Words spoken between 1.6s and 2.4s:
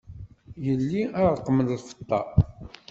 n lfeṭṭa.